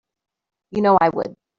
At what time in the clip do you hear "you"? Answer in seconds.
0.71-0.81